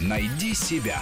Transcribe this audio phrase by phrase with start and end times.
[0.00, 1.00] Найди себя.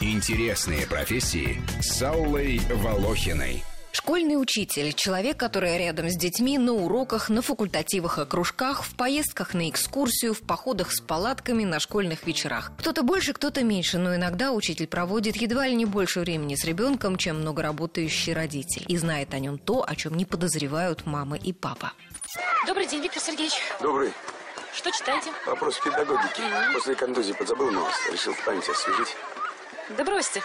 [0.00, 3.64] Интересные профессии с Аллой Волохиной.
[3.92, 9.54] Школьный учитель– человек, который рядом с детьми на уроках, на факультативах и кружках, в поездках
[9.54, 12.72] на экскурсию, в походах с палатками, на школьных вечерах.
[12.78, 17.16] Кто-то больше, кто-то меньше, но иногда учитель проводит едва ли не больше времени с ребенком,
[17.16, 21.92] чем многоработающий родитель, и знает о нем то, о чем не подозревают мама и папа.
[22.66, 23.54] Добрый день, Виктор Сергеевич.
[23.80, 24.12] Добрый.
[24.76, 25.30] Что читаете?
[25.46, 26.42] Вопрос педагогики.
[26.74, 27.96] После контузии подзабыл новость.
[28.12, 29.16] Решил в память освежить.
[29.96, 30.42] Да бросьте.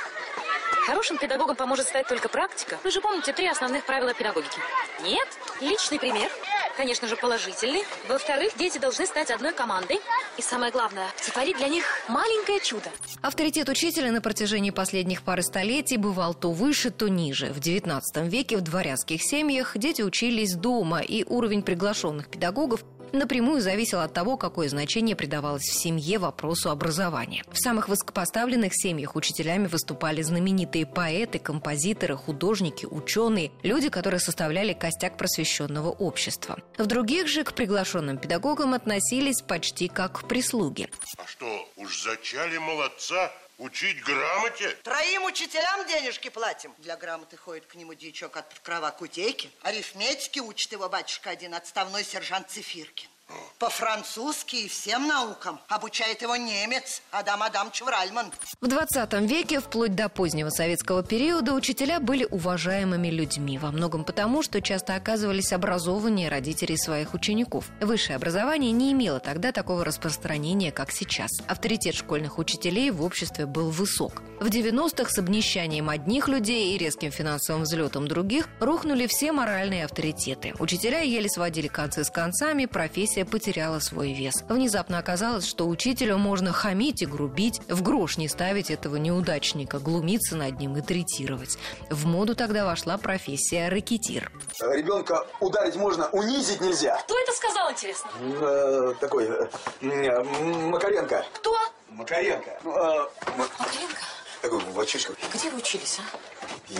[0.85, 2.79] Хорошим педагогом поможет стать только практика.
[2.85, 4.57] Вы же помните три основных правила педагогики.
[5.03, 5.27] Нет?
[5.59, 6.31] Личный пример.
[6.77, 7.83] Конечно же, положительный.
[8.07, 9.99] Во-вторых, дети должны стать одной командой.
[10.37, 12.89] И самое главное, сотворить для них маленькое чудо.
[13.21, 17.47] Авторитет учителя на протяжении последних пары столетий бывал то выше, то ниже.
[17.47, 22.81] В XIX веке в дворянских семьях дети учились дома, и уровень приглашенных педагогов
[23.13, 27.43] напрямую зависел от того, какое значение придавалось в семье вопросу образования.
[27.51, 35.17] В самых высокопоставленных семьях учителями выступали знаменитые поэты, композиторы, художники, ученые, люди, которые составляли костяк
[35.17, 36.59] просвещенного общества.
[36.77, 40.89] В других же к приглашенным педагогам относились почти как к прислуге.
[41.17, 44.69] А что, уж зачали молодца учить грамоте?
[44.83, 46.73] Троим учителям денежки платим.
[46.77, 49.51] Для грамоты ходит к нему дьячок от крова кутейки.
[49.61, 53.10] Арифметики учит его батюшка один, отставной сержант Цифиркин.
[53.59, 58.31] По-французски и всем наукам обучает его немец Адам Адамович Вральман.
[58.59, 63.59] В 20 веке, вплоть до позднего советского периода, учителя были уважаемыми людьми.
[63.59, 67.65] Во многом потому, что часто оказывались образованнее родителей своих учеников.
[67.79, 71.29] Высшее образование не имело тогда такого распространения, как сейчас.
[71.47, 74.23] Авторитет школьных учителей в обществе был высок.
[74.39, 80.53] В 90-х с обнищанием одних людей и резким финансовым взлетом других рухнули все моральные авторитеты.
[80.57, 84.43] Учителя еле сводили концы с концами, профессия потеряла свой вес.
[84.49, 90.35] Внезапно оказалось, что учителю можно хамить и грубить, в грош не ставить этого неудачника, глумиться
[90.35, 91.57] над ним и третировать.
[91.89, 94.31] В моду тогда вошла профессия рэкетир.
[94.61, 96.97] Ребенка ударить можно, унизить нельзя.
[97.01, 98.09] Кто это сказал, интересно?
[98.41, 99.47] Э, такой, э,
[99.81, 101.25] э, Макаренко.
[101.33, 101.55] Кто?
[101.89, 102.59] Макаренко.
[102.63, 103.07] Ну, э,
[103.37, 104.01] Ма- Макаренко.
[104.41, 105.15] такой в очечках.
[105.33, 106.17] Где вы учились, а?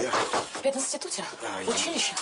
[0.01, 0.09] Я
[0.53, 1.23] В пединституте?
[1.41, 2.13] Да, В я- училище?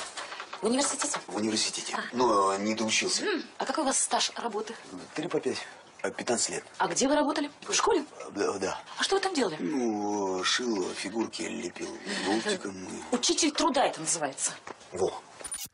[0.62, 1.20] В университете?
[1.28, 3.24] в университете, но не доучился.
[3.58, 4.76] А какой у вас стаж работы?
[5.16, 5.58] Три по пять.
[6.02, 6.64] А, 15 лет.
[6.78, 7.52] А где вы работали?
[7.62, 8.06] В школе?
[8.32, 8.82] Да, да.
[8.98, 9.58] А что вы там делали?
[9.60, 14.54] Ну, шил, фигурки лепил, и- Учитель труда это называется.
[14.94, 15.22] Во.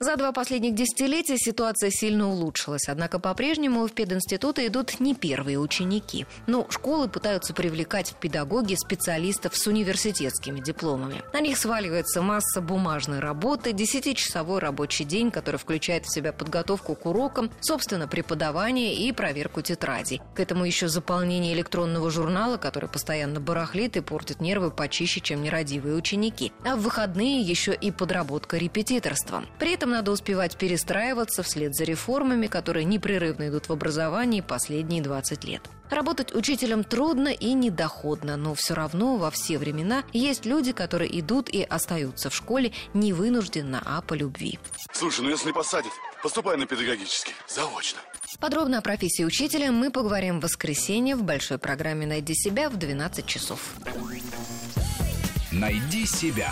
[0.02, 6.26] За два последних десятилетия ситуация сильно улучшилась, однако по-прежнему в пединституты идут не первые ученики.
[6.48, 11.24] Но школы пытаются привлекать в педагоги специалистов с университетскими дипломами.
[11.32, 17.06] На них сваливается масса бумажной работы, десятичасовой рабочий день, который включает в себя подготовку к
[17.06, 20.22] урокам, собственно, преподавание и проверку тетрадей.
[20.36, 25.96] К этому еще заполнение электронного журнала, который постоянно барахлит и портит нервы почище, чем нерадивые
[25.96, 26.52] ученики.
[26.66, 29.48] А в выходные еще и подработка репетиторством.
[29.58, 35.44] При этом надо успевать перестраиваться вслед за реформами, которые непрерывно идут в образовании последние 20
[35.44, 35.62] лет.
[35.90, 41.50] Работать учителем трудно и недоходно, но все равно во все времена есть люди, которые идут
[41.50, 44.59] и остаются в школе не вынужденно, а по любви.
[44.91, 45.91] Слушай, ну если посадят,
[46.23, 47.34] поступай на педагогический.
[47.47, 48.00] Заочно.
[48.40, 53.25] Подробно о профессии учителя мы поговорим в воскресенье в большой программе «Найди себя» в 12
[53.25, 53.59] часов.
[55.52, 56.52] Найди себя.